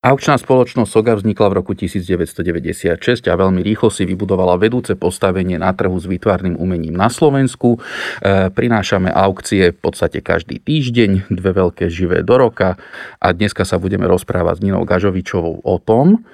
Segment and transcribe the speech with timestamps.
[0.00, 5.76] Aukčná spoločnosť Sogar vznikla v roku 1996 a veľmi rýchlo si vybudovala vedúce postavenie na
[5.76, 7.76] trhu s výtvarným umením na Slovensku.
[7.76, 12.80] E, prinášame aukcie v podstate každý týždeň, dve veľké živé do roka
[13.20, 16.24] a dneska sa budeme rozprávať s Ninou Gažovičovou o tom,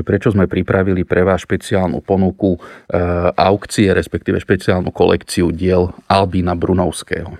[0.00, 2.58] prečo sme pripravili pre vás špeciálnu ponuku e,
[3.36, 7.36] aukcie, respektíve špeciálnu kolekciu diel Albína Brunovského.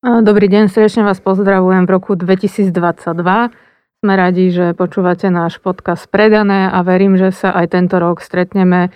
[0.00, 3.68] Dobrý deň, srdečne vás pozdravujem v roku 2022.
[4.00, 8.88] Sme radi, že počúvate náš podcast Predané a verím, že sa aj tento rok stretneme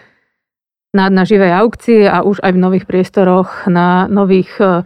[0.96, 4.80] na, na živej aukcii a už aj v nových priestoroch na nových e,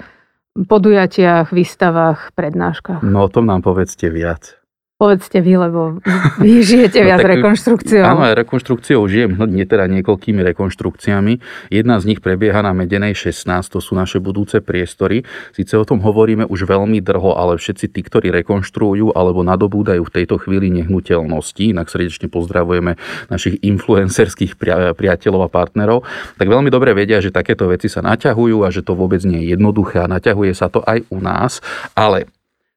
[0.58, 3.06] podujatiach, výstavách, prednáškach.
[3.06, 4.57] No o tom nám povedzte viac.
[4.98, 6.02] Povedzte vy, lebo
[6.42, 8.02] vy žijete no, viac tak, rekonštrukciou.
[8.02, 11.38] Áno, aj rekonštrukciou žijem, no nie teda niekoľkými rekonštrukciami.
[11.70, 15.22] Jedna z nich prebieha na Medenej 16, to sú naše budúce priestory.
[15.54, 20.14] Sice o tom hovoríme už veľmi drho, ale všetci tí, ktorí rekonštruujú alebo nadobúdajú v
[20.18, 22.98] tejto chvíli nehnuteľnosti, inak srdečne pozdravujeme
[23.30, 24.58] našich influencerských
[24.98, 26.02] priateľov a partnerov,
[26.42, 29.54] tak veľmi dobre vedia, že takéto veci sa naťahujú a že to vôbec nie je
[29.54, 31.62] jednoduché a naťahuje sa to aj u nás.
[31.94, 32.26] Ale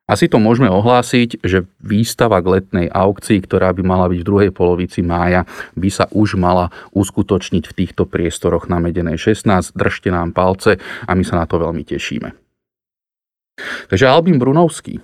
[0.09, 4.51] asi to môžeme ohlásiť, že výstava k letnej aukcii, ktorá by mala byť v druhej
[4.51, 9.71] polovici mája, by sa už mala uskutočniť v týchto priestoroch na Medenej 16.
[9.77, 12.33] Držte nám palce a my sa na to veľmi tešíme.
[13.87, 14.99] Takže Albín Brunovský,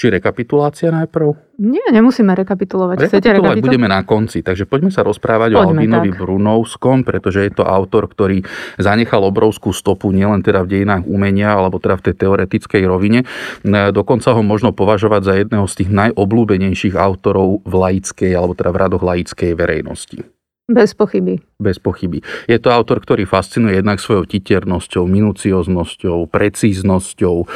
[0.00, 1.49] či rekapitulácia najprv?
[1.60, 3.04] Nie, nemusíme rekapitulovať.
[3.12, 6.18] Rekapitulovať budeme na konci, takže poďme sa rozprávať poďme, o Albinovi tak.
[6.24, 8.40] Brunovskom, pretože je to autor, ktorý
[8.80, 13.28] zanechal obrovskú stopu nielen teda v dejinách umenia, alebo teda v tej teoretickej rovine.
[13.68, 18.80] Dokonca ho možno považovať za jedného z tých najobľúbenejších autorov v laickej, alebo teda v
[18.80, 20.39] radoch laickej verejnosti.
[20.70, 21.42] Bez pochyby.
[21.58, 22.22] Bez pochyby.
[22.46, 27.46] Je to autor, ktorý fascinuje jednak svojou titiernosťou, minucioznosťou, precíznosťou, e,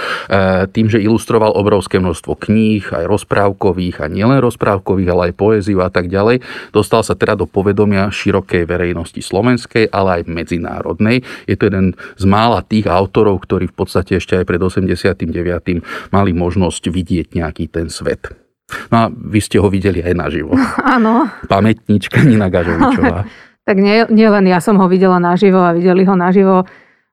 [0.75, 5.95] tým, že ilustroval obrovské množstvo kníh, aj rozprávkových, a nielen rozprávkových, ale aj poéziu a
[5.95, 6.43] tak ďalej.
[6.75, 11.23] Dostal sa teda do povedomia širokej verejnosti slovenskej, ale aj medzinárodnej.
[11.47, 15.87] Je to jeden z mála tých autorov, ktorí v podstate ešte aj pred 89.
[16.11, 18.44] mali možnosť vidieť nejaký ten svet.
[18.89, 20.57] No a vy ste ho videli aj naživo.
[20.97, 21.29] Áno.
[21.49, 23.29] Pamätníčka Nina Gažovičová.
[23.69, 26.65] tak nie, nie len ja som ho videla naživo a videli ho naživo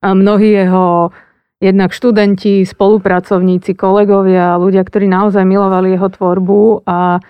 [0.01, 1.13] mnohí jeho
[1.61, 7.21] jednak študenti, spolupracovníci, kolegovia, ľudia, ktorí naozaj milovali jeho tvorbu a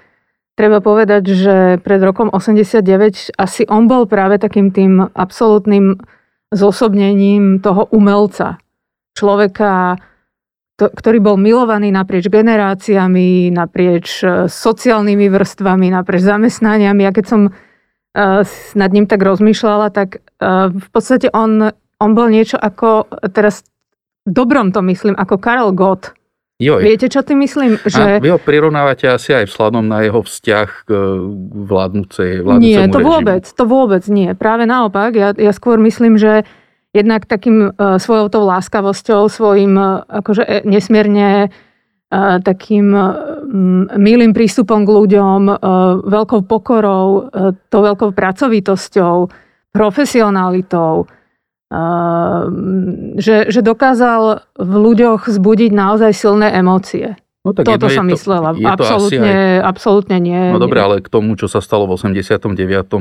[0.56, 6.00] treba povedať, že pred rokom 89 asi on bol práve takým tým absolútnym
[6.56, 8.56] zosobnením toho umelca.
[9.20, 10.00] Človeka,
[10.90, 17.06] ktorý bol milovaný naprieč generáciami, naprieč e, sociálnymi vrstvami, naprieč zamestnaniami.
[17.06, 18.42] A keď som uh,
[18.74, 21.70] nad ním tak rozmýšľala, tak uh, v podstate on,
[22.02, 23.62] on bol niečo ako, teraz
[24.26, 26.18] v dobrom to myslím, ako Karel Gott.
[26.62, 26.86] Joj.
[26.86, 27.82] Viete, čo ty myslím?
[27.82, 28.22] Že...
[28.22, 30.90] A vy ho prirovnávate asi aj vzhľadom na jeho vzťah k
[31.66, 33.10] vládnúcej, vládnúcemu Nie, to režimu.
[33.10, 34.30] vôbec, to vôbec nie.
[34.38, 36.46] Práve naopak, ja, ja skôr myslím, že
[36.92, 42.92] jednak takým uh, svojou tou láskavosťou, svojim uh, akože e, nesmierne uh, takým
[43.96, 45.40] milým prístupom k ľuďom,
[46.04, 47.32] veľkou pokorou,
[47.72, 49.16] tou veľkou pracovitosťou,
[49.72, 51.08] profesionalitou,
[53.16, 57.16] že, že dokázal v ľuďoch zbudiť naozaj silné emócie.
[57.42, 58.54] No tak Toto som to, myslela.
[58.54, 59.66] Je absolútne, aj...
[59.66, 60.38] absolútne nie.
[60.54, 62.54] No dobre, ale k tomu, čo sa stalo v 89.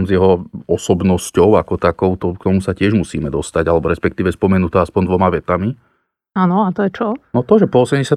[0.09, 4.73] s jeho osobnosťou ako takou, to, k tomu sa tiež musíme dostať, alebo respektíve spomenúť
[4.73, 5.77] to aspoň dvoma vetami.
[6.33, 7.09] Áno, a to je čo?
[7.37, 8.17] No to, že po 89.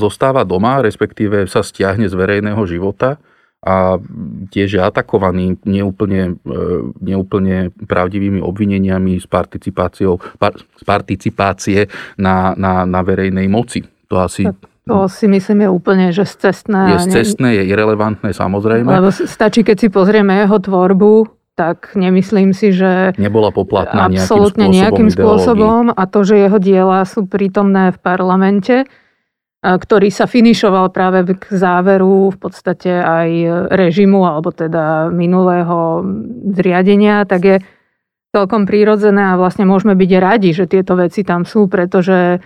[0.00, 3.20] zostáva doma, respektíve sa stiahne z verejného života
[3.60, 4.00] a
[4.48, 6.62] tiež je atakovaný neúplne, e,
[7.02, 13.84] neúplne pravdivými obvineniami z, participáciou, par, z participácie na, na, na verejnej moci.
[14.08, 14.48] To asi...
[14.48, 16.96] Tak to si myslím je úplne, že cestné.
[16.96, 18.88] Je cestné, je irrelevantné samozrejme.
[18.88, 21.28] Lebo stačí, keď si pozrieme jeho tvorbu,
[21.58, 23.12] tak nemyslím si, že...
[23.18, 28.86] Nebola poplatná nejakým spôsobom, nejakým spôsobom a to, že jeho diela sú prítomné v parlamente,
[29.58, 33.28] ktorý sa finišoval práve k záveru v podstate aj
[33.74, 36.06] režimu alebo teda minulého
[36.54, 37.56] zriadenia, tak je
[38.30, 42.38] celkom prírodzené a vlastne môžeme byť radi, že tieto veci tam sú, pretože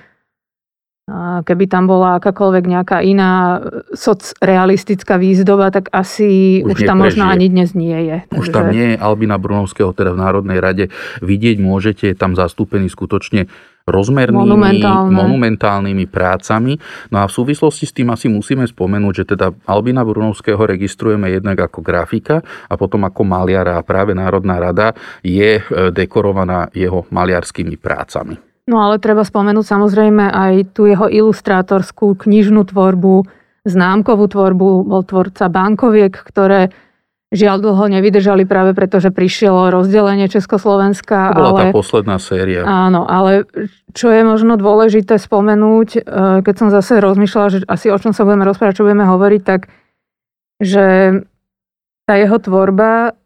[1.43, 3.61] Keby tam bola akákoľvek nejaká iná
[3.93, 8.17] socrealistická výzdoba, tak asi už, už tam možno ani dnes nie je.
[8.33, 8.55] Už Takže...
[8.55, 10.85] tam nie je Albina Brunovského, teda v Národnej rade.
[11.21, 13.51] Vidieť môžete, tam zastúpený skutočne
[13.83, 15.11] rozmernými, Monumentálne.
[15.11, 16.79] monumentálnymi prácami.
[17.11, 21.67] No a v súvislosti s tým asi musíme spomenúť, že teda Albina Brunovského registrujeme jednak
[21.67, 24.95] ako grafika a potom ako maliara a práve Národná rada
[25.27, 28.52] je e, dekorovaná jeho maliarskými prácami.
[28.71, 33.27] No ale treba spomenúť samozrejme aj tú jeho ilustrátorskú knižnú tvorbu,
[33.67, 36.71] známkovú tvorbu, bol tvorca bankoviek, ktoré
[37.33, 41.33] žiaľ dlho nevydržali práve preto, že prišielo rozdelenie Československa.
[41.33, 42.63] To bola ale, tá posledná séria.
[42.63, 43.49] Áno, ale
[43.97, 46.01] čo je možno dôležité spomenúť, e,
[46.45, 49.73] keď som zase rozmýšľala, že asi o čom sa budeme rozprávať, čo budeme hovoriť, tak
[50.61, 51.19] že
[52.05, 53.17] tá jeho tvorba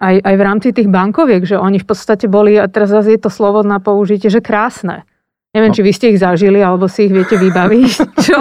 [0.00, 3.20] aj, aj v rámci tých bankoviek, že oni v podstate boli, a teraz zase je
[3.22, 5.06] to slovo na použitie, že krásne.
[5.50, 5.76] Neviem, no.
[5.76, 7.90] či vy ste ich zažili, alebo si ich viete vybaviť.
[8.26, 8.38] Čo?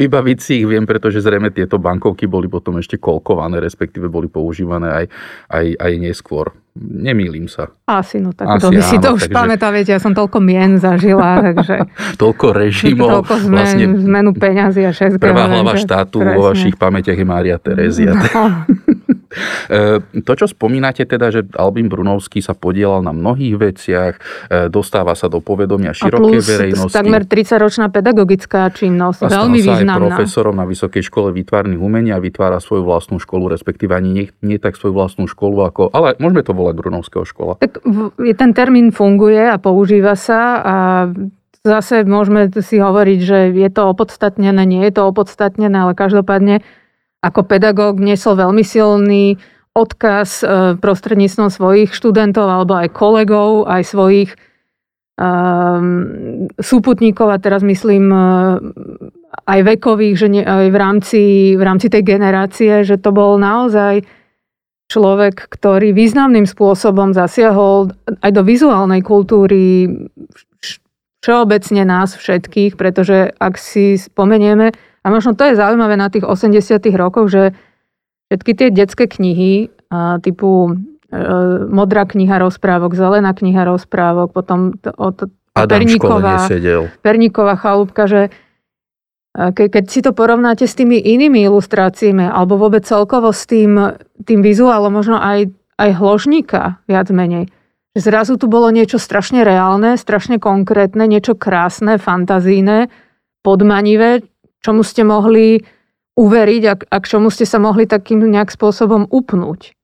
[0.00, 5.04] Vybaviť si ich viem, pretože zrejme tieto bankovky boli potom ešte kolkované, respektíve boli používané
[5.04, 5.06] aj,
[5.52, 6.56] aj, aj neskôr.
[6.74, 7.76] Nemýlim sa.
[7.84, 9.68] Asi, no tak Asi to, si to už takže...
[9.76, 11.92] viete, ja som toľko mien zažila, takže...
[12.16, 13.20] toľko režimov.
[13.20, 13.86] Toľko zmen, vlastne...
[14.08, 18.16] zmenu peňazí a šesť Prvá hlava štátu vo vašich pamätiach je Mária Terezia.
[18.16, 18.64] No.
[19.68, 24.20] E, to, čo spomínate teda, že Albín Brunovský sa podielal na mnohých veciach, e,
[24.72, 26.94] dostáva sa do povedomia širokej plus verejnosti.
[26.94, 29.94] takmer 30-ročná pedagogická činnosť, a veľmi sa významná.
[29.94, 34.26] aj profesorom na Vysokej škole výtvarných umení a vytvára svoju vlastnú školu, respektíve ani nie,
[34.40, 37.58] nie tak svoju vlastnú školu, ako, ale môžeme to volať Brunovského škola.
[37.58, 37.82] Tak
[38.38, 40.76] ten termín funguje a používa sa a
[41.64, 46.60] zase môžeme si hovoriť, že je to opodstatnené, nie je to opodstatnené, ale každopádne
[47.24, 49.40] ako pedagóg nesol veľmi silný
[49.72, 50.46] odkaz e,
[50.78, 54.30] prostredníctvom svojich študentov alebo aj kolegov, aj svojich
[55.18, 58.18] um, súputníkov a teraz myslím e,
[59.50, 61.22] aj vekových, že ne, aj v rámci,
[61.58, 64.06] v rámci tej generácie, že to bol naozaj
[64.86, 67.90] človek, ktorý významným spôsobom zasiahol
[68.22, 69.90] aj do vizuálnej kultúry
[71.24, 76.80] všeobecne nás všetkých, pretože ak si spomenieme, a možno to je zaujímavé na tých 80
[76.96, 77.52] rokoch, že
[78.32, 79.68] všetky tie detské knihy
[80.24, 80.72] typu e,
[81.68, 86.50] modrá kniha rozprávok, zelená kniha rozprávok, potom od Perníková,
[86.98, 92.82] Perníková chalúbka, že e, ke, keď si to porovnáte s tými inými ilustráciami alebo vôbec
[92.82, 93.94] celkovo s tým,
[94.26, 97.46] tým vizuálom, možno aj, aj hložníka viac menej,
[97.94, 102.90] že zrazu tu bolo niečo strašne reálne, strašne konkrétne, niečo krásne, fantazíne,
[103.46, 104.26] podmanivé,
[104.64, 105.60] čomu ste mohli
[106.16, 109.76] uveriť a, a k čomu ste sa mohli takým nejak spôsobom upnúť.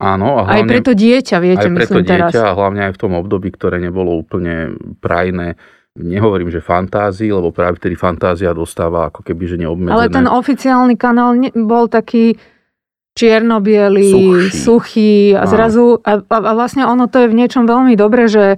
[0.00, 0.40] Áno.
[0.40, 2.32] A hlavne, aj preto dieťa, viete, aj preto myslím dieťa, teraz.
[2.32, 4.72] a hlavne aj v tom období, ktoré nebolo úplne
[5.02, 5.60] prajné.
[5.92, 9.92] Nehovorím, že fantázii, lebo práve vtedy fantázia dostáva ako keby, že neobmedzené.
[9.92, 12.38] Ale ten oficiálny kanál bol taký
[13.12, 18.30] čierno-bielý, suchý, suchý a zrazu, a, a vlastne ono to je v niečom veľmi dobre,
[18.30, 18.56] že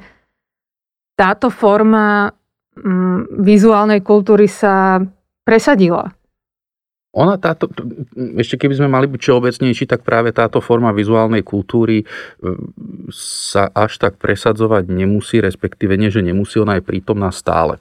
[1.19, 2.31] táto forma
[2.79, 5.03] mm, vizuálnej kultúry sa
[5.43, 6.15] presadila.
[7.13, 7.69] Ona táto,
[8.41, 12.09] ešte keby sme mali byť všeobecnejší, tak práve táto forma vizuálnej kultúry
[13.13, 17.77] sa až tak presadzovať nemusí, respektíve nie, že nemusí, ona je prítomná stále.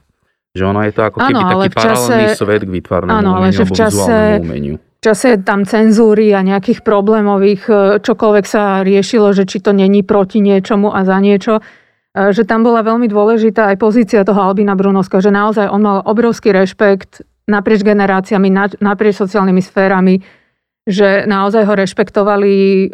[0.51, 3.59] Že ona je to ako keby ano, taký čase, paralelný svet k výtvarnému ano, umeniu
[3.63, 4.75] alebo čase, umeniu.
[4.83, 7.73] V čase tam cenzúry a nejakých problémových, e,
[8.03, 11.63] čokoľvek sa riešilo, že či to není proti niečomu a za niečo,
[12.11, 16.03] e, že tam bola veľmi dôležitá aj pozícia toho Albina Brunovska, že naozaj on mal
[16.03, 18.47] obrovský rešpekt naprieč generáciami,
[18.79, 20.15] naprieč sociálnymi sférami,
[20.81, 22.85] že naozaj ho rešpektovali e,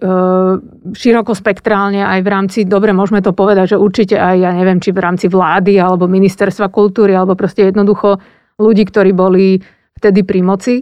[0.91, 4.91] široko spektrálne aj v rámci, dobre, môžeme to povedať, že určite aj, ja neviem, či
[4.91, 8.19] v rámci vlády alebo ministerstva kultúry, alebo proste jednoducho
[8.59, 9.63] ľudí, ktorí boli
[9.95, 10.75] vtedy pri moci,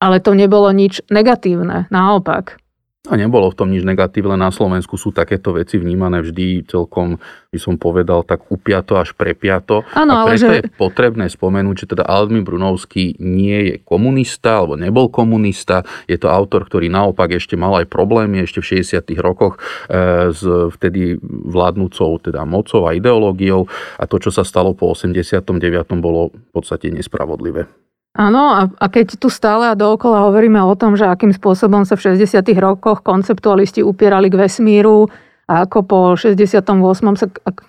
[0.00, 2.56] ale to nebolo nič negatívne, naopak.
[3.06, 4.34] A nebolo v tom nič negatívne.
[4.34, 7.22] Na Slovensku sú takéto veci vnímané vždy celkom,
[7.54, 9.86] by som povedal, tak upiato až prepiato.
[9.94, 10.66] Ano, a preto ale že...
[10.66, 15.86] je potrebné spomenúť, že teda Aldmin Brunovský nie je komunista, alebo nebol komunista.
[16.10, 19.06] Je to autor, ktorý naopak ešte mal aj problémy ešte v 60.
[19.22, 20.42] rokoch e, s
[20.74, 23.70] vtedy vládnúcou teda mocou a ideológiou.
[24.02, 25.46] A to, čo sa stalo po 89.
[26.02, 27.85] bolo v podstate nespravodlivé.
[28.16, 32.00] Áno, a, a keď tu stále a dookola hovoríme o tom, že akým spôsobom sa
[32.00, 32.40] v 60.
[32.56, 35.12] rokoch konceptualisti upierali k vesmíru
[35.44, 36.64] a ako po 68.
[37.20, 37.26] sa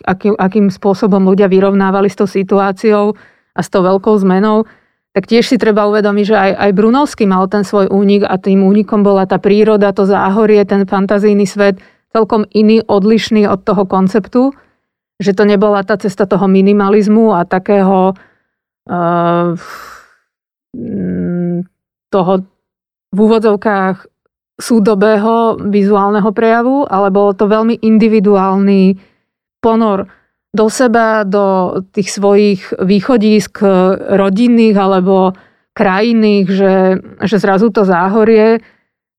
[0.07, 3.11] aký, akým spôsobom ľudia vyrovnávali s tou situáciou
[3.53, 4.63] a s tou veľkou zmenou,
[5.11, 8.63] tak tiež si treba uvedomiť, že aj, aj Brunovský mal ten svoj únik a tým
[8.63, 11.75] únikom bola tá príroda, to záhorie, ten fantazijný svet
[12.15, 14.55] celkom iný, odlišný od toho konceptu,
[15.19, 18.15] že to nebola tá cesta toho minimalizmu a takého
[18.87, 19.59] uh,
[22.07, 22.31] toho
[23.11, 24.07] v úvodzovkách
[24.57, 28.97] súdobého vizuálneho prejavu, ale bolo to veľmi individuálny
[29.61, 30.09] ponor
[30.49, 33.61] do seba, do tých svojich východísk
[34.17, 35.37] rodinných alebo
[35.77, 36.75] krajinných, že,
[37.21, 38.57] že zrazu to záhorie,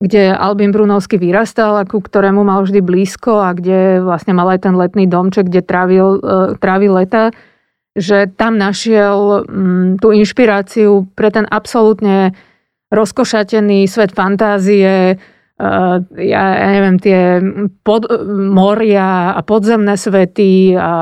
[0.02, 4.66] kde Albin Brunovský vyrastal a ku ktorému mal vždy blízko a kde vlastne mal aj
[4.66, 7.30] ten letný domček, kde trávil, e, trávil leta,
[7.98, 12.32] že tam našiel mm, tú inšpiráciu pre ten absolútne
[12.88, 15.18] rozkošatený svet fantázie,
[15.58, 17.42] Uh, ja, ja neviem, tie
[17.82, 20.94] pod, moria a podzemné svety a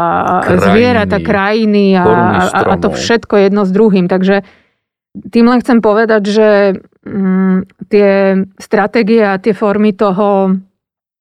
[0.48, 2.04] krajiny, zvieratá, krajiny a,
[2.40, 4.08] a, a to všetko jedno s druhým.
[4.08, 4.48] Takže
[5.28, 6.48] tým len chcem povedať, že
[7.04, 10.56] um, tie stratégie a tie formy toho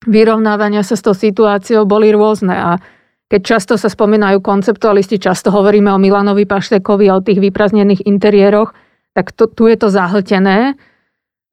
[0.07, 2.79] vyrovnávania sa s tou situáciou boli rôzne a
[3.25, 8.71] keď často sa spomínajú konceptualisti, často hovoríme o Milanovi Paštekovi a o tých vypraznených interiéroch,
[9.17, 10.77] tak to, tu je to zahltené.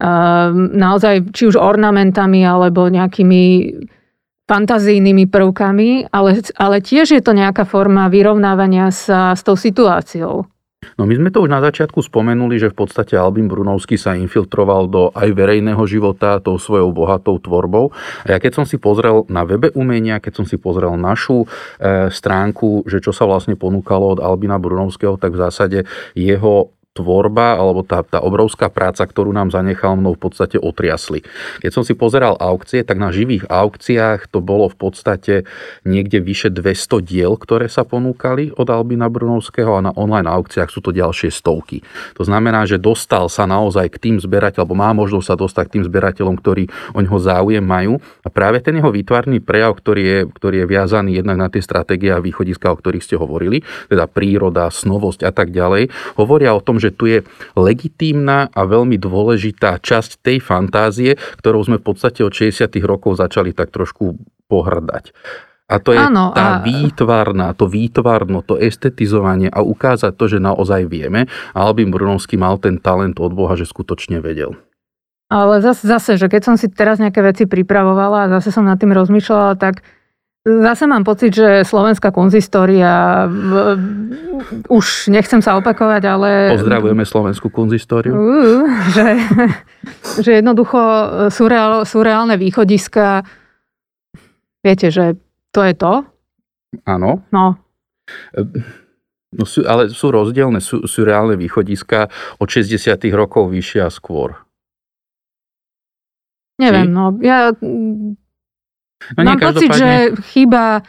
[0.02, 3.44] Ehm, naozaj či už ornamentami alebo nejakými
[4.50, 10.44] fantazijnými prvkami, ale, ale tiež je to nejaká forma vyrovnávania sa s tou situáciou.
[10.98, 14.90] No my sme to už na začiatku spomenuli, že v podstate Albin Brunovský sa infiltroval
[14.90, 17.94] do aj verejného života tou svojou bohatou tvorbou.
[18.26, 22.10] A ja keď som si pozrel na webe umenia, keď som si pozrel našu e,
[22.12, 25.78] stránku, že čo sa vlastne ponúkalo od Albina Brunovského, tak v zásade
[26.12, 31.24] jeho tvorba alebo tá, tá obrovská práca, ktorú nám zanechal mnou v podstate otriasli.
[31.64, 35.34] Keď som si pozeral aukcie, tak na živých aukciách to bolo v podstate
[35.88, 40.84] niekde vyše 200 diel, ktoré sa ponúkali od Albina Brunovského a na online aukciách sú
[40.84, 41.80] to ďalšie stovky.
[42.20, 45.74] To znamená, že dostal sa naozaj k tým zberateľom, alebo má možnosť sa dostať k
[45.80, 48.04] tým zberateľom, ktorí o ňoho záujem majú.
[48.20, 52.12] A práve ten jeho výtvarný prejav, ktorý je, ktorý je viazaný jednak na tie stratégie
[52.12, 55.88] a východiska, o ktorých ste hovorili, teda príroda, snovosť a tak ďalej,
[56.20, 57.22] hovoria o tom, že tu je
[57.54, 62.66] legitímna a veľmi dôležitá časť tej fantázie, ktorou sme v podstate od 60.
[62.82, 64.18] rokov začali tak trošku
[64.50, 65.14] pohrdať.
[65.72, 66.62] A to je ano, tá a...
[66.66, 71.30] výtvarná, to výtvarno, to estetizovanie a ukázať to, že naozaj vieme.
[71.56, 74.52] A Albin Brunovský mal ten talent od Boha, že skutočne vedel.
[75.32, 78.76] Ale zase, zase, že keď som si teraz nejaké veci pripravovala a zase som nad
[78.76, 79.80] tým rozmýšľala, tak
[80.42, 83.30] Zase mám pocit, že slovenská konzistória,
[84.66, 86.28] už nechcem sa opakovať, ale...
[86.58, 88.10] Pozdravujeme slovenskú konzistóriu.
[88.10, 89.06] Uh, že,
[90.18, 90.82] že jednoducho
[91.30, 93.22] surreál, surreálne východiska,
[94.66, 95.14] viete, že
[95.54, 96.02] to je to.
[96.90, 97.22] Áno.
[97.30, 97.62] No.
[99.32, 102.10] No, sú, ale sú rozdielne sú, surreálne východiska
[102.42, 104.42] od 60 rokov vyššie a skôr.
[106.58, 106.94] Neviem, Či?
[106.94, 107.54] no ja
[109.18, 109.90] No Mám pocit, že
[110.32, 110.82] chýba,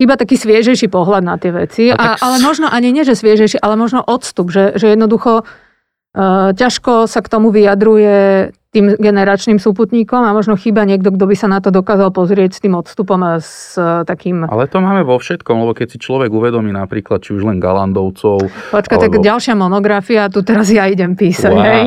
[0.00, 1.90] chýba taký sviežejší pohľad na tie veci.
[1.92, 2.24] A, tak...
[2.24, 7.20] Ale možno ani nie, že sviežejší, ale možno odstup, že, že jednoducho uh, ťažko sa
[7.22, 11.74] k tomu vyjadruje tým generačným súputníkom a možno chýba niekto, kto by sa na to
[11.74, 14.46] dokázal pozrieť s tým odstupom a s uh, takým...
[14.46, 18.46] Ale to máme vo všetkom, lebo keď si človek uvedomí napríklad, či už len Galandovcov...
[18.70, 19.02] Počka, alebo...
[19.10, 21.66] tak ďalšia monografia, tu teraz ja idem písať, wow.
[21.66, 21.84] hej?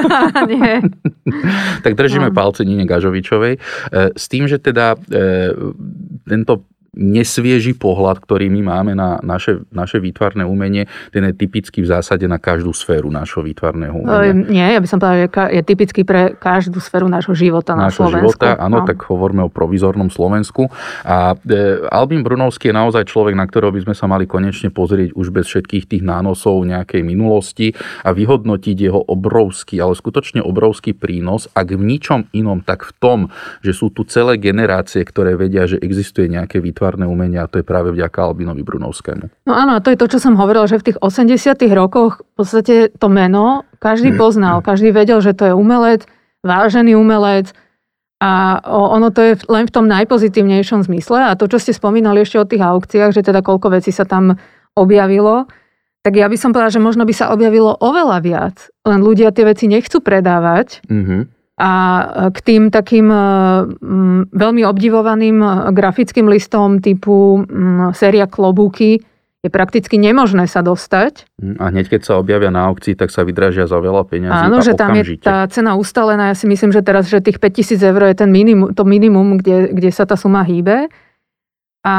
[0.50, 0.74] Nie.
[1.86, 2.34] tak držíme no.
[2.34, 3.54] palce Nine Gažovičovej.
[3.54, 3.58] E,
[4.18, 5.54] s tým, že teda e,
[6.26, 6.66] tento
[6.96, 12.24] nesvieži pohľad, ktorý my máme na naše, naše výtvarné umenie, ten je typický v zásade
[12.24, 14.32] na každú sféru nášho výtvarného umenia.
[14.32, 18.08] Nie, ja by som povedal, že je typický pre každú sféru nášho života na nášho
[18.08, 18.32] Slovensku.
[18.32, 18.86] života, áno, no.
[18.88, 20.72] tak hovoríme o provizornom Slovensku.
[21.04, 25.12] A e, Albín Brunovský je naozaj človek, na ktorého by sme sa mali konečne pozrieť
[25.12, 31.52] už bez všetkých tých nánosov nejakej minulosti a vyhodnotiť jeho obrovský, ale skutočne obrovský prínos,
[31.52, 33.18] ak v ničom inom, tak v tom,
[33.60, 37.58] že sú tu celé generácie, ktoré vedia, že existuje nejaké výtvarné výtvarné umenia a to
[37.58, 39.26] je práve vďaka Albinovi Brunovskému.
[39.50, 42.32] No áno, a to je to, čo som hovoril, že v tých 80 rokoch v
[42.38, 44.18] podstate to meno každý mm.
[44.22, 46.06] poznal, každý vedel, že to je umelec,
[46.46, 47.50] vážený umelec
[48.22, 52.38] a ono to je len v tom najpozitívnejšom zmysle a to, čo ste spomínali ešte
[52.38, 54.38] o tých aukciách, že teda koľko vecí sa tam
[54.78, 55.50] objavilo,
[56.06, 59.42] tak ja by som povedala, že možno by sa objavilo oveľa viac, len ľudia tie
[59.42, 60.86] veci nechcú predávať.
[60.86, 61.72] Mm-hmm a
[62.36, 63.20] k tým takým e,
[64.28, 67.48] veľmi obdivovaným e, grafickým listom typu
[67.96, 69.00] séria klobúky
[69.40, 71.24] je prakticky nemožné sa dostať.
[71.38, 74.42] Hm, a hneď keď sa objavia na aukcii, tak sa vydražia za veľa peňazí.
[74.50, 75.22] Áno, že tam okamžite.
[75.22, 76.34] je tá cena ustalená.
[76.34, 79.70] Ja si myslím, že teraz, že tých 5000 eur je ten minimum, to minimum, kde,
[79.70, 80.90] kde sa tá suma hýbe.
[81.86, 81.96] A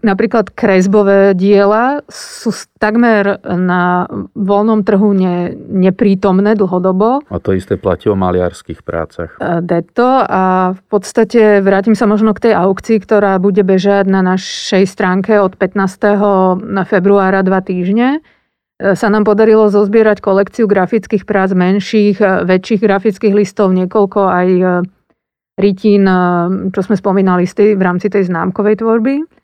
[0.00, 2.48] napríklad kresbové diela sú
[2.80, 7.20] takmer na voľnom trhu ne, neprítomné dlhodobo.
[7.28, 9.36] A to isté platí o maliarských prácach.
[9.36, 14.24] E, Deto a v podstate vrátim sa možno k tej aukcii, ktorá bude bežať na
[14.24, 15.76] našej stránke od 15.
[16.88, 18.24] februára dva týždne
[18.80, 24.48] e, sa nám podarilo zozbierať kolekciu grafických prác menších, e, väčších grafických listov, niekoľko aj
[25.60, 26.08] rytín,
[26.72, 29.39] čo sme spomínali v rámci tej známkovej tvorby.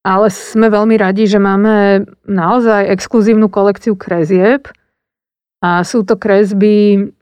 [0.00, 4.72] Ale sme veľmi radi, že máme naozaj exkluzívnu kolekciu krezieb.
[5.60, 7.12] A sú to kresby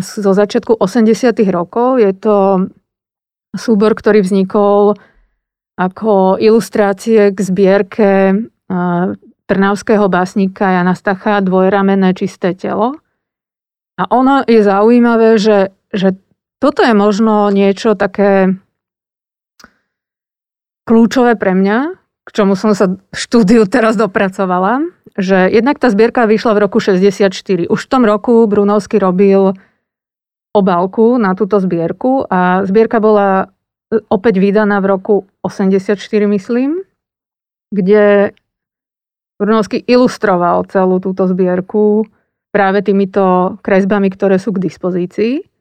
[0.00, 1.36] zo začiatku 80.
[1.52, 2.00] rokov.
[2.00, 2.68] Je to
[3.52, 4.96] súbor, ktorý vznikol
[5.76, 8.10] ako ilustrácie k zbierke
[9.50, 12.96] trnavského básnika Jana Stacha Dvojramenné čisté telo.
[14.00, 16.16] A ono je zaujímavé, že, že
[16.56, 18.56] toto je možno niečo také
[20.86, 24.86] kľúčové pre mňa, k čomu som sa štúdiu teraz dopracovala,
[25.18, 27.32] že jednak tá zbierka vyšla v roku 64.
[27.68, 29.52] Už v tom roku Brunovský robil
[30.52, 33.50] obálku na túto zbierku a zbierka bola
[34.08, 35.98] opäť vydaná v roku 84,
[36.32, 36.80] myslím,
[37.72, 38.32] kde
[39.36, 42.06] Brunovský ilustroval celú túto zbierku
[42.52, 45.51] práve týmito kresbami, ktoré sú k dispozícii.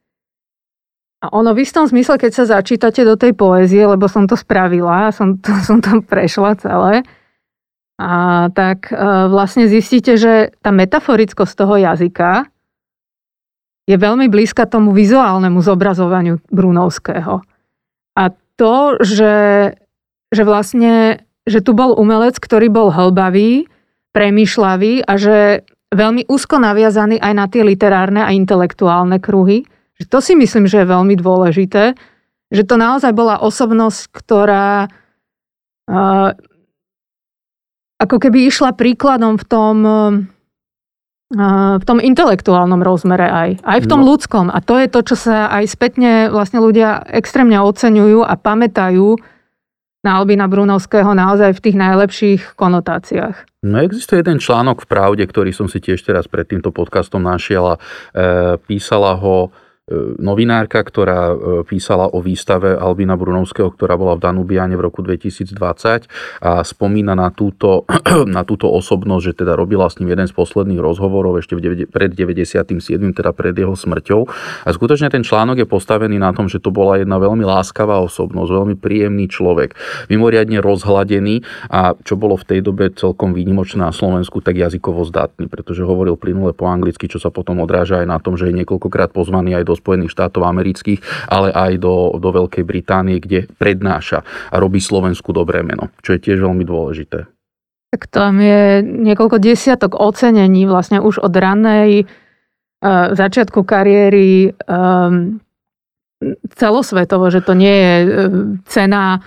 [1.21, 5.13] A ono v istom zmysle, keď sa začítate do tej poézie, lebo som to spravila,
[5.13, 7.05] som to, som to prešla celé,
[8.01, 8.97] a tak e,
[9.29, 12.49] vlastne zistíte, že tá metaforickosť toho jazyka
[13.85, 17.45] je veľmi blízka tomu vizuálnemu zobrazovaniu Brunovského.
[18.17, 18.23] A
[18.57, 19.35] to, že,
[20.33, 23.69] že vlastne, že tu bol umelec, ktorý bol hlbavý,
[24.17, 25.37] premýšľavý a že
[25.93, 29.69] veľmi úzko naviazaný aj na tie literárne a intelektuálne kruhy,
[30.07, 31.93] to si myslím, že je veľmi dôležité,
[32.51, 34.91] že to naozaj bola osobnosť, ktorá
[35.87, 36.29] uh,
[38.01, 43.49] ako keby išla príkladom v tom, uh, v tom intelektuálnom rozmere aj.
[43.63, 44.11] Aj v tom no.
[44.11, 44.51] ľudskom.
[44.51, 49.15] A to je to, čo sa aj spätne vlastne ľudia extrémne oceňujú a pamätajú
[50.01, 53.61] na Albina Brunovského naozaj v tých najlepších konotáciách.
[53.61, 57.61] No existuje jeden článok v Pravde, ktorý som si tiež teraz pred týmto podcastom našiel
[57.61, 57.79] a e,
[58.57, 59.53] písala ho
[60.17, 61.35] novinárka, ktorá e,
[61.67, 66.07] písala o výstave Albina Brunovského, ktorá bola v Danubiane v roku 2020
[66.41, 67.83] a spomína na túto,
[68.35, 72.11] na túto osobnosť, že teda robila s ním jeden z posledných rozhovorov ešte v, pred
[72.15, 72.71] 97.
[73.11, 74.21] teda pred jeho smrťou.
[74.63, 78.49] A skutočne ten článok je postavený na tom, že to bola jedna veľmi láskavá osobnosť,
[78.49, 79.75] veľmi príjemný človek,
[80.07, 85.51] mimoriadne rozhladený a čo bolo v tej dobe celkom výnimočné na Slovensku, tak jazykovo zdatný,
[85.51, 89.11] pretože hovoril plynule po anglicky, čo sa potom odráža aj na tom, že je niekoľkokrát
[89.11, 94.21] pozvaný aj do Spojených štátov amerických, ale aj do, do Veľkej Británie, kde prednáša
[94.53, 97.25] a robí Slovensku dobré meno, čo je tiež veľmi dôležité.
[97.91, 105.43] Tak tam je niekoľko desiatok ocenení vlastne už od ranej uh, začiatku kariéry um,
[106.55, 108.07] celosvetovo, že to nie je uh,
[108.63, 109.19] cena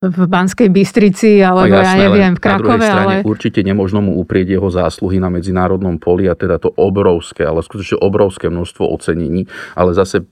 [0.00, 2.88] v Banskej Bystrici, alebo no jasné, ja neviem, v Krakove.
[2.88, 3.14] ale...
[3.20, 8.00] určite nemožno mu uprieť jeho zásluhy na medzinárodnom poli a teda to obrovské, ale skutočne
[8.00, 9.44] obrovské množstvo ocenení,
[9.76, 10.24] ale zase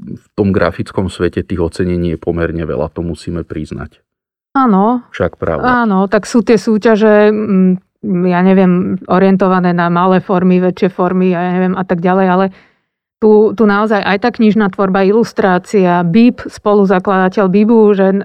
[0.00, 4.00] v tom grafickom svete tých ocenení je pomerne veľa, to musíme priznať.
[4.56, 5.04] Áno.
[5.12, 5.84] Však pravda.
[5.84, 7.72] Áno, tak sú tie súťaže, mm,
[8.24, 12.46] ja neviem, orientované na malé formy, väčšie formy, ja neviem a tak ďalej, ale
[13.20, 18.24] tu, tu naozaj aj tá knižná tvorba, ilustrácia, Bíb, spoluzakladateľ Bibu, že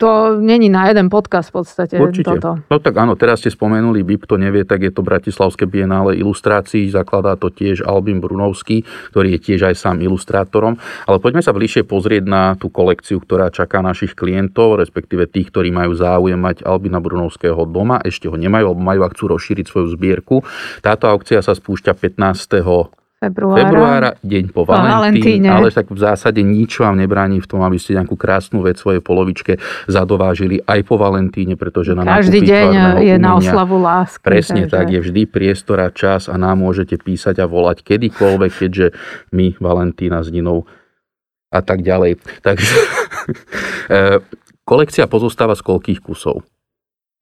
[0.00, 2.00] to není na jeden podcast v podstate.
[2.00, 2.40] Určite.
[2.40, 2.64] Toto.
[2.66, 6.88] No tak áno, teraz ste spomenuli BIP, to nevie, tak je to Bratislavské bienále ilustrácií,
[6.88, 10.80] zakladá to tiež Albin Brunovský, ktorý je tiež aj sám ilustrátorom.
[11.04, 15.68] Ale poďme sa bližšie pozrieť na tú kolekciu, ktorá čaká našich klientov, respektíve tých, ktorí
[15.68, 19.88] majú záujem mať Albina Brunovského doma, ešte ho nemajú, alebo majú a chcú rozšíriť svoju
[19.92, 20.40] zbierku.
[20.80, 23.62] Táto aukcia sa spúšťa 15 februára.
[23.62, 27.78] februára, deň po, po Valentín, ale tak v zásade nič vám nebráni v tom, aby
[27.78, 32.66] ste nejakú krásnu vec svojej polovičke zadovážili aj po Valentíne, pretože na Každý deň
[32.98, 34.26] je umenia, na oslavu lásky.
[34.26, 34.74] Presne takže...
[34.74, 38.86] tak, je vždy priestor a čas a nám môžete písať a volať kedykoľvek, keďže
[39.30, 40.66] my Valentína s Ninou
[41.52, 42.18] a tak ďalej.
[42.42, 42.74] Takže
[43.94, 44.18] e,
[44.66, 46.42] kolekcia pozostáva z koľkých kusov?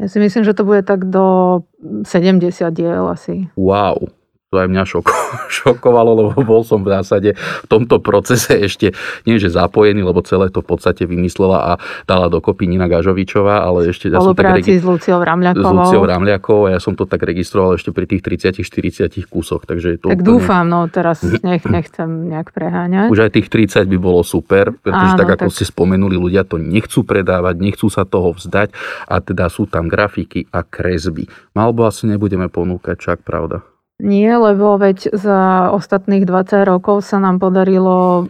[0.00, 1.60] Ja si myslím, že to bude tak do
[2.08, 2.40] 70
[2.72, 3.52] diel asi.
[3.52, 4.08] Wow,
[4.50, 5.14] to aj mňa šoko,
[5.62, 8.90] šokovalo, lebo bol som v zásade v tomto procese ešte
[9.22, 13.94] nie že zapojený, lebo celé to v podstate vymyslela a dala dokopy Nina Gažovičová, ale
[13.94, 14.10] ešte...
[14.10, 15.62] Ja som tak regi- s Luciou Ramľakovou.
[15.62, 18.26] S Luciou Ramľakovou a ja som to tak registroval ešte pri tých
[18.58, 20.26] 30-40 kúsoch, takže je to Tak úplne...
[20.26, 23.06] dúfam, no teraz nech, nechcem nejak preháňať.
[23.06, 25.54] Už aj tých 30 by bolo super, pretože Áno, tak ako tak...
[25.54, 28.74] ste spomenuli, ľudia to nechcú predávať, nechcú sa toho vzdať
[29.06, 31.30] a teda sú tam grafiky a kresby.
[31.54, 33.69] Malbo asi nebudeme ponúkať, čak pravda.
[34.00, 38.28] Nie, lebo veď za ostatných 20 rokov sa nám podarilo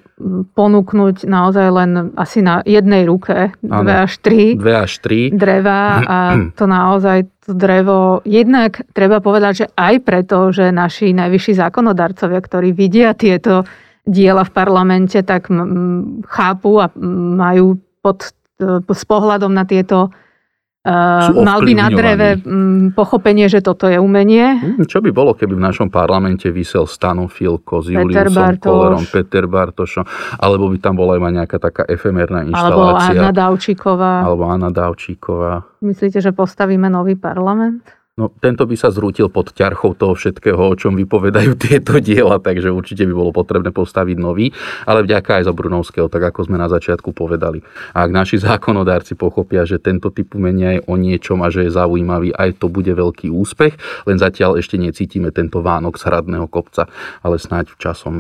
[0.58, 5.30] ponúknuť naozaj len asi na jednej ruke ano, dve až tri, dve až tri.
[5.30, 6.18] dreva a
[6.58, 12.74] to naozaj to drevo, jednak treba povedať, že aj preto, že naši najvyšší zákonodarcovia, ktorí
[12.76, 13.64] vidia tieto
[14.04, 15.48] diela v parlamente, tak
[16.26, 16.90] chápu a
[17.36, 18.32] majú pod,
[18.90, 20.10] s pohľadom na tieto
[20.80, 24.56] Sú mal by na dreve mm, pochopenie, že toto je umenie.
[24.56, 29.44] Hm, čo by bolo, keby v našom parlamente vysel Stano Filko s Juliusom Kolerom, Peter
[29.44, 30.08] Bartošom,
[30.40, 32.72] alebo by tam bola aj nejaká taká efemerná inštalácia.
[32.72, 34.14] Alebo Anna Davčíková.
[34.24, 35.68] Alebo Anna Davčíková.
[35.84, 37.99] Myslíte, že postavíme nový parlament?
[38.20, 42.68] No, tento by sa zrútil pod ťarchou toho všetkého, o čom vypovedajú tieto diela, takže
[42.68, 44.52] určite by bolo potrebné postaviť nový,
[44.84, 47.64] ale vďaka aj za Brunovského, tak ako sme na začiatku povedali.
[47.96, 51.72] A ak naši zákonodárci pochopia, že tento typ umenia je o niečom a že je
[51.72, 56.92] zaujímavý, aj to bude veľký úspech, len zatiaľ ešte necítime tento Vánok z hradného kopca,
[57.24, 58.14] ale snáď v časom.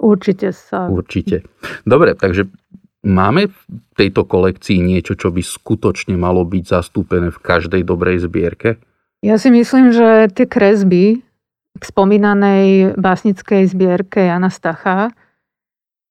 [0.00, 0.88] Určite sa.
[0.88, 1.44] Určite.
[1.84, 2.48] Dobre, takže
[3.04, 3.60] Máme v
[4.00, 8.80] tejto kolekcii niečo, čo by skutočne malo byť zastúpené v každej dobrej zbierke?
[9.24, 11.24] Ja si myslím, že tie kresby
[11.74, 15.16] k spomínanej básnickej zbierke Jana Stacha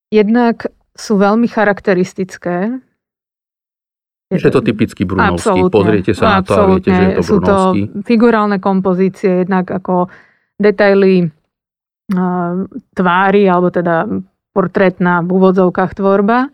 [0.10, 2.82] jednak sú veľmi charakteristické.
[4.34, 5.62] Je to typický Brunovský.
[5.62, 7.56] Absolutne, Pozriete sa na to a viete, že je to Sú to
[8.02, 10.10] figurálne kompozície, jednak ako
[10.58, 11.30] detaily
[12.98, 14.10] tvári, alebo teda
[14.58, 16.50] portrétna v úvodzovkách tvorba.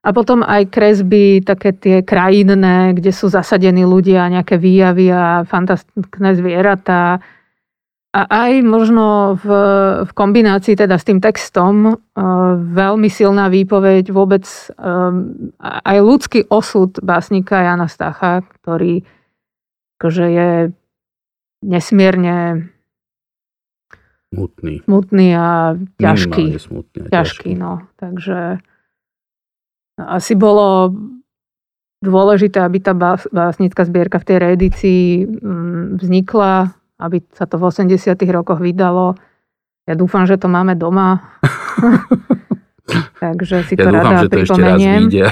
[0.00, 6.32] A potom aj kresby, také tie krajinné, kde sú zasadení ľudia, nejaké výjavy a fantastické
[6.32, 7.20] zvieratá.
[8.10, 9.46] A aj možno v,
[10.02, 11.96] v kombinácii teda s tým textom uh,
[12.58, 14.48] veľmi silná výpoveď vôbec
[14.80, 19.04] um, aj ľudský osud básnika Jana Stacha, ktorý
[20.00, 20.50] akože je
[21.60, 22.72] nesmierne
[24.32, 26.44] smutný, smutný a ťažký.
[26.56, 27.84] Smutný a ťažký, ťažký, no.
[28.00, 28.64] Takže
[30.08, 30.94] asi bolo
[32.00, 32.96] dôležité, aby tá
[33.28, 39.16] básnická zbierka v tej reedícii mm, vznikla, aby sa to v 80 rokoch vydalo.
[39.84, 41.20] Ja dúfam, že to máme doma.
[43.22, 45.24] Takže si ja to dúfam, rada že to ešte raz vyjde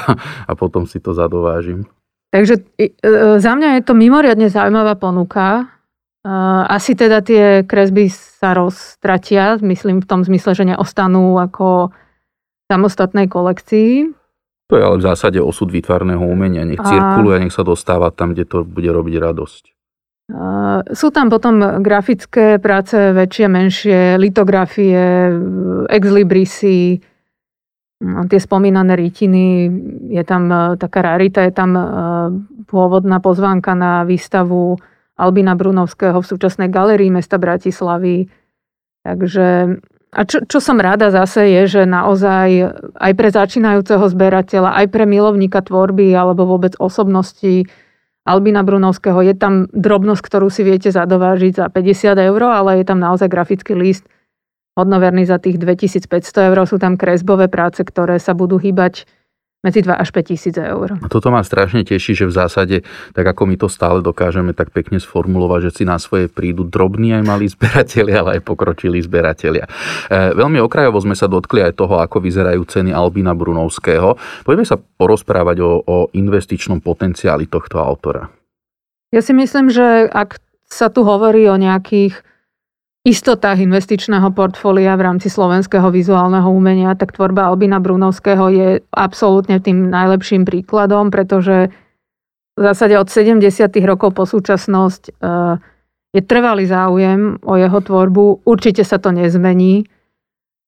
[0.46, 1.88] a potom si to zadovážim.
[2.28, 2.92] Takže e,
[3.40, 5.64] za mňa je to mimoriadne zaujímavá ponuka.
[5.64, 6.32] E,
[6.68, 11.90] asi teda tie kresby sa roztratia, myslím v tom zmysle, že neostanú ako
[12.68, 14.17] samostatnej kolekcii.
[14.68, 16.68] To je ale v zásade osud výtvarného umenia.
[16.68, 19.64] Nech cirkuluje, nech sa dostáva tam, kde to bude robiť radosť.
[20.92, 25.32] Sú tam potom grafické práce väčšie, menšie, litografie,
[25.88, 27.00] exlibrisy,
[28.04, 29.72] no, tie spomínané rytiny,
[30.12, 31.82] je tam e, taká rarita, je tam e,
[32.68, 34.76] pôvodná pozvánka na výstavu
[35.16, 38.28] Albina Brunovského v súčasnej galerii mesta Bratislavy.
[39.02, 42.48] Takže a čo, čo som rada zase je, že naozaj
[42.96, 47.68] aj pre začínajúceho zberateľa, aj pre milovníka tvorby alebo vôbec osobnosti
[48.28, 53.00] Albina Brunovského je tam drobnosť, ktorú si viete zadovážiť za 50 eur, ale je tam
[53.00, 54.04] naozaj grafický list
[54.76, 56.58] hodnoverný za tých 2500 eur.
[56.68, 59.08] Sú tam kresbové práce, ktoré sa budú hýbať
[59.58, 61.02] medzi 2 až 5 tisíc eur.
[61.10, 62.76] Toto ma strašne teší, že v zásade,
[63.10, 67.10] tak ako my to stále dokážeme tak pekne sformulovať, že si na svoje prídu drobní
[67.18, 69.66] aj malí zberatelia, ale aj pokročilí zberatelia.
[69.66, 74.14] E, veľmi okrajovo sme sa dotkli aj toho, ako vyzerajú ceny Albína Brunovského.
[74.46, 78.30] Poďme sa porozprávať o, o investičnom potenciáli tohto autora.
[79.10, 80.38] Ja si myslím, že ak
[80.70, 82.22] sa tu hovorí o nejakých
[83.08, 89.88] istotách investičného portfólia v rámci slovenského vizuálneho umenia, tak tvorba Albina Brunovského je absolútne tým
[89.88, 91.72] najlepším príkladom, pretože
[92.58, 93.40] v zásade od 70.
[93.88, 95.12] rokov po súčasnosť e,
[96.12, 98.44] je trvalý záujem o jeho tvorbu.
[98.44, 99.88] Určite sa to nezmení.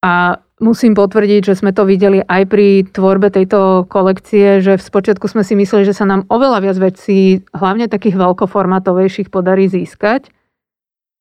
[0.01, 5.29] A musím potvrdiť, že sme to videli aj pri tvorbe tejto kolekcie, že v spočiatku
[5.29, 10.33] sme si mysleli, že sa nám oveľa viac vecí, hlavne takých veľkoformatovejších, podarí získať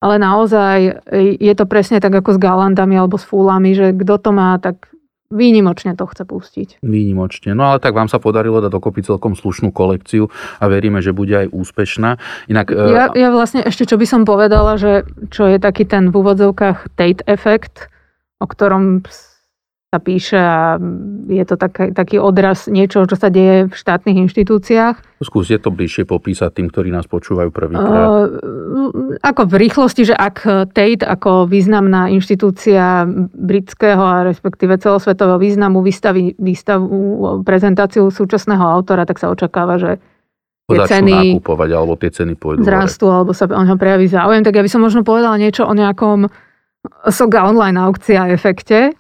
[0.01, 1.05] ale naozaj
[1.37, 4.89] je to presne tak ako s galantami alebo s fúlami, že kto to má, tak
[5.31, 6.69] výnimočne to chce pustiť.
[6.83, 7.55] Výnimočne.
[7.55, 10.27] No ale tak vám sa podarilo dať dokopy celkom slušnú kolekciu
[10.59, 12.19] a veríme, že bude aj úspešná.
[12.51, 16.11] Inak, e, ja, ja vlastne ešte, čo by som povedala, že čo je taký ten
[16.11, 17.87] v úvodzovkách Tate efekt,
[18.43, 19.07] o ktorom
[19.91, 20.79] sa píše a
[21.27, 25.19] je to taký, taký odraz niečoho, čo sa deje v štátnych inštitúciách.
[25.19, 28.31] Skúste to bližšie popísať tým, ktorí nás počúvajú prvýkrát.
[28.31, 33.03] Uh, ako v rýchlosti, že ak Tate ako významná inštitúcia
[33.35, 39.99] britského a respektíve celosvetového významu vystaví výstavu, prezentáciu súčasného autora, tak sa očakáva, že
[40.71, 44.47] tie ceny nakupovať, alebo tie ceny pôjdu zrastú, alebo sa o neho prejaví záujem.
[44.47, 46.31] Tak ja by som možno povedala niečo o nejakom
[47.11, 48.95] soga online aukcia efekte,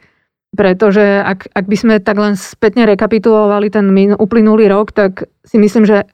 [0.61, 5.57] pretože ak, ak by sme tak len spätne rekapitulovali ten min, uplynulý rok, tak si
[5.57, 6.05] myslím, že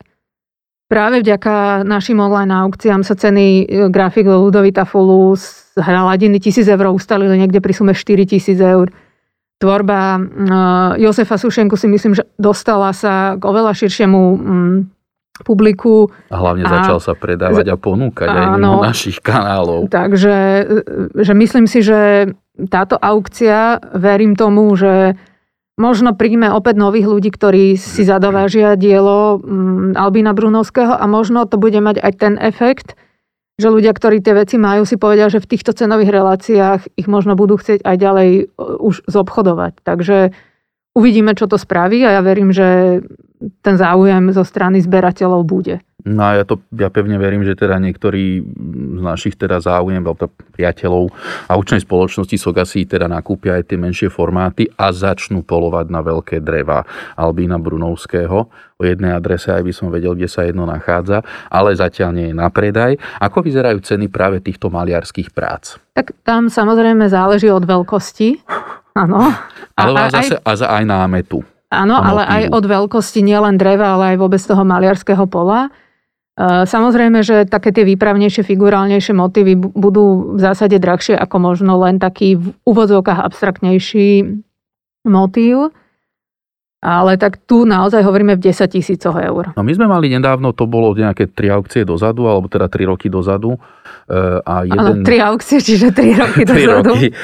[0.87, 6.95] práve vďaka našim online aukciám sa ceny e, grafik Ludovita Fulu z hraladiny 1000 eur
[6.95, 8.95] ustalili niekde pri sume 4000 eur.
[9.57, 14.21] Tvorba uh, Josefa Sušenku si myslím, že dostala sa k oveľa širšiemu
[15.43, 16.09] publiku.
[16.31, 19.91] A hlavne a, začal sa predávať a ponúkať áno, aj mimo našich kanálov.
[19.93, 20.37] Takže
[21.17, 22.31] že myslím si, že
[22.71, 25.17] táto aukcia, verím tomu, že
[25.77, 31.61] možno príjme opäť nových ľudí, ktorí si zadovážia dielo mm, Albína Brunovského a možno to
[31.61, 32.97] bude mať aj ten efekt,
[33.57, 37.37] že ľudia, ktorí tie veci majú, si povedia, že v týchto cenových reláciách ich možno
[37.37, 39.81] budú chcieť aj ďalej e, už zobchodovať.
[39.81, 40.37] Takže
[40.93, 43.01] uvidíme, čo to spraví a ja verím, že
[43.61, 45.81] ten záujem zo strany zberateľov bude.
[46.07, 48.39] No a ja, to, ja pevne verím, že teda niektorí
[48.95, 51.11] z našich teda záujem, alebo priateľov
[51.51, 56.87] aučnej spoločnosti Sogasi teda nakúpia aj tie menšie formáty a začnú polovať na veľké dreva
[57.19, 58.39] Albína Brunovského.
[58.79, 62.39] O jednej adrese aj by som vedel, kde sa jedno nachádza, ale zatiaľ nie je
[62.39, 62.95] na predaj.
[63.19, 65.75] Ako vyzerajú ceny práve týchto maliarských prác?
[65.99, 68.47] Tak tam samozrejme záleží od veľkosti.
[68.95, 69.27] Áno.
[69.75, 71.43] Ale a, zase aj, aj námetu.
[71.67, 75.67] Áno, ale aj od veľkosti nielen dreva, ale aj vôbec toho maliarského pola.
[75.67, 75.71] E,
[76.63, 82.39] samozrejme, že také tie výpravnejšie, figurálnejšie motívy budú v zásade drahšie ako možno len taký
[82.39, 84.39] v úvodzovkách abstraktnejší
[85.11, 85.75] motív.
[86.85, 89.57] Ale tak tu naozaj hovoríme v 10 tisícoch eur.
[89.57, 93.09] No my sme mali nedávno, to bolo nejaké tri aukcie dozadu, alebo teda tri roky
[93.09, 93.57] dozadu.
[94.05, 95.01] E, a jeden...
[95.01, 96.93] Áno, tri aukcie, čiže tri roky dozadu.
[96.93, 97.09] roky.
[97.09, 97.15] E,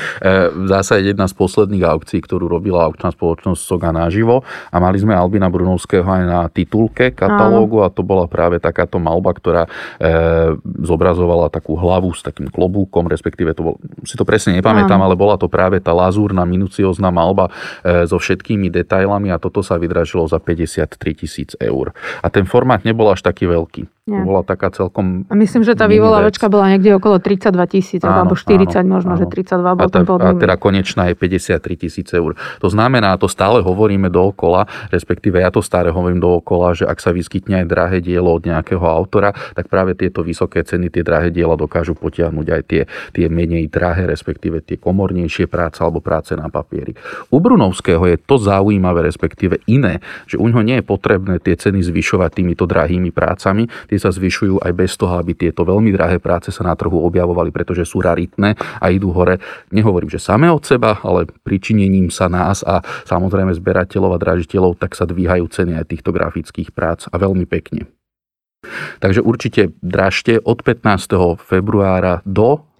[0.57, 4.41] v zásade jedna z posledných aukcií, ktorú robila aukčná spoločnosť Soga naživo.
[4.73, 7.87] A mali sme Albina Brunovského aj na titulke katalógu Áno.
[7.87, 9.69] a to bola práve takáto malba, ktorá
[10.01, 13.75] e, zobrazovala takú hlavu s takým klobúkom, respektíve to bol,
[14.09, 15.13] si to presne nepamätám, Áno.
[15.13, 17.53] ale bola to práve tá lazúrna, minuciózna malba
[17.85, 21.91] e, so všetkými detailami a toto sa vydražilo za 53 tisíc eur.
[22.23, 24.02] A ten formát nebol až taký veľký.
[24.03, 24.19] Nie.
[24.19, 25.31] To bola taká celkom...
[25.31, 29.23] A myslím, že tá vyvolávačka bola niekde okolo 32 tisíc, alebo 40 áno, možno, áno.
[29.23, 32.35] že 32 bol a, ten a teda konečná je 53 tisíc eur.
[32.35, 37.15] To znamená, to stále hovoríme dookola, respektíve ja to stále hovorím dookola, že ak sa
[37.15, 41.55] vyskytne aj drahé dielo od nejakého autora, tak práve tieto vysoké ceny, tie drahé diela
[41.55, 42.83] dokážu potiahnuť aj tie,
[43.15, 46.91] tie menej drahé, respektíve tie komornejšie práce alebo práce na papieri.
[47.31, 51.87] U Brunovského je to zaujímavé, respektíve iné, že u ňoho nie je potrebné tie ceny
[51.87, 56.49] zvyšovať týmito drahými prácami, tie sa zvyšujú aj bez toho, aby tieto veľmi drahé práce
[56.49, 59.37] sa na trhu objavovali, pretože sú raritné a idú hore.
[59.69, 64.97] Nehovorím, že samé od seba, ale pričinením sa nás a samozrejme zberateľov a dražiteľov, tak
[64.97, 67.85] sa dvíhajú ceny aj týchto grafických prác a veľmi pekne.
[69.05, 71.37] Takže určite dražte od 15.
[71.37, 72.72] februára do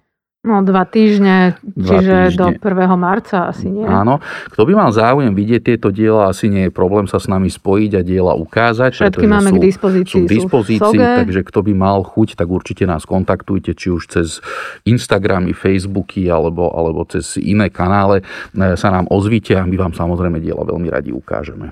[0.43, 2.35] No dva týždne, dva čiže týždne.
[2.35, 2.99] do 1.
[2.99, 3.87] marca asi nie.
[3.87, 4.19] Áno.
[4.51, 7.91] Kto by mal záujem vidieť tieto diela, asi nie je problém sa s nami spojiť
[7.95, 8.91] a diela ukázať.
[8.91, 10.11] Všetky máme sú, k dispozícii.
[10.11, 14.03] Sú k dispozícii, sú takže kto by mal chuť, tak určite nás kontaktujte, či už
[14.11, 14.43] cez
[14.83, 20.43] Instagramy, Facebooky alebo, alebo cez iné kanále e, sa nám ozvíte a my vám samozrejme
[20.43, 21.71] diela veľmi radi ukážeme.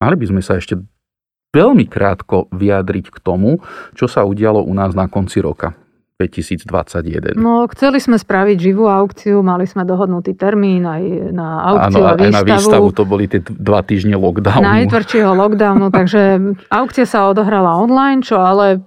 [0.00, 0.80] Mali by sme sa ešte
[1.52, 3.60] veľmi krátko vyjadriť k tomu,
[3.92, 5.83] čo sa udialo u nás na konci roka.
[6.14, 7.34] 2021.
[7.34, 11.02] No, chceli sme spraviť živú aukciu, mali sme dohodnutý termín aj
[11.34, 12.30] na aukciu Áno, a výstavu.
[12.30, 14.62] Aj na výstavu to boli tie dva týždne lockdownu.
[14.62, 16.22] Najtvrdšieho lockdownu, takže
[16.70, 18.78] aukcia sa odohrala online, čo ale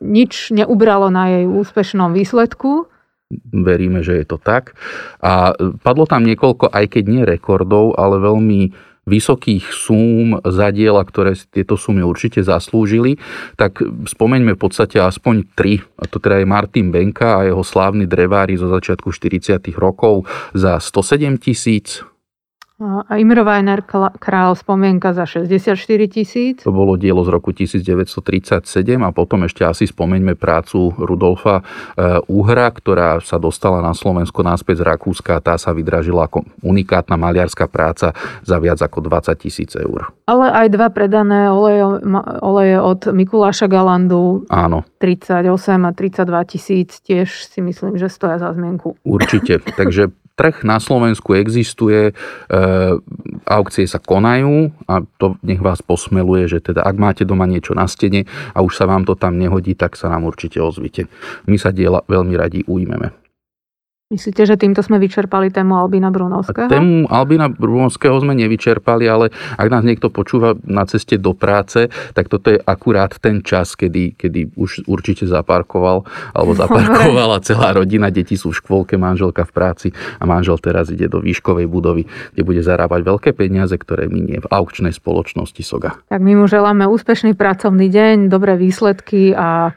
[0.00, 2.88] nič neubralo na jej úspešnom výsledku.
[3.52, 4.72] Veríme, že je to tak.
[5.20, 5.52] A
[5.84, 8.72] padlo tam niekoľko, aj keď nie rekordov, ale veľmi
[9.06, 13.22] vysokých súm za diela, ktoré tieto sumy určite zaslúžili,
[13.54, 15.78] tak spomeňme v podstate aspoň tri.
[15.96, 19.62] A to teda je Martin Benka a jeho slávny drevári zo začiatku 40.
[19.78, 20.26] rokov
[20.58, 22.02] za 107 tisíc,
[22.76, 23.80] a Imrovajner
[24.20, 25.80] král spomienka za 64
[26.12, 26.60] tisíc.
[26.60, 28.60] To bolo dielo z roku 1937
[29.00, 34.84] a potom ešte asi spomeňme prácu Rudolfa eh, Uhra, ktorá sa dostala na Slovensko náspäť
[34.84, 35.40] z Rakúska.
[35.40, 38.12] Tá sa vydražila ako unikátna maliarská práca
[38.44, 40.12] za viac ako 20 tisíc eur.
[40.28, 41.80] Ale aj dva predané oleje,
[42.44, 44.44] oleje od Mikuláša Galandu.
[44.52, 44.84] Áno.
[45.00, 45.48] 38
[45.80, 49.00] a 32 tisíc tiež si myslím, že stoja za zmienku.
[49.00, 49.64] Určite.
[49.64, 52.58] Takže trh na Slovensku existuje, e,
[53.48, 57.88] aukcie sa konajú a to nech vás posmeluje, že teda ak máte doma niečo na
[57.88, 61.08] stene a už sa vám to tam nehodí, tak sa nám určite ozvite.
[61.48, 63.25] My sa diela veľmi radi ujmeme.
[64.06, 66.70] Myslíte, že týmto sme vyčerpali tému Albína Brunovského?
[66.70, 72.30] Tému Albína Brunovského sme nevyčerpali, ale ak nás niekto počúva na ceste do práce, tak
[72.30, 76.06] toto je akurát ten čas, kedy, kedy už určite zaparkoval,
[76.38, 81.10] alebo zaparkovala celá rodina, deti sú v škôlke, manželka v práci a manžel teraz ide
[81.10, 85.98] do výškovej budovy, kde bude zarábať veľké peniaze, ktoré minie v aukčnej spoločnosti SOGA.
[86.06, 89.74] Tak my mu želáme úspešný pracovný deň, dobré výsledky a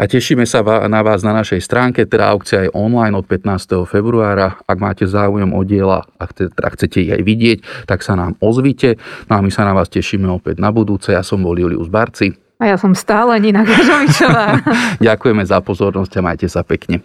[0.00, 3.84] a tešíme sa na vás na našej stránke, teda aukcia je online od 15.
[3.84, 4.56] februára.
[4.64, 6.24] Ak máte záujem o diela a
[6.72, 8.96] chcete ich aj vidieť, tak sa nám ozvite.
[9.28, 11.12] No a my sa na vás tešíme opäť na budúce.
[11.12, 12.32] Ja som bol Julius Barci.
[12.56, 14.64] A ja som stále Nina Gažovičová.
[15.04, 17.04] Ďakujeme za pozornosť a majte sa pekne.